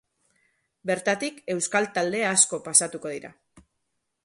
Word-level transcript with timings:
Bertatik 0.91 1.37
euskal 1.55 1.89
talde 1.99 2.23
asko 2.31 2.61
pasatuko 2.71 3.15
dira. 3.17 3.35